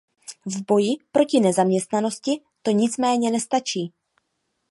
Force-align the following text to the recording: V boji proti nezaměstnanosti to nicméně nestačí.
V 0.45 0.65
boji 0.65 0.95
proti 1.11 1.39
nezaměstnanosti 1.39 2.41
to 2.61 2.71
nicméně 2.71 3.31
nestačí. 3.31 3.93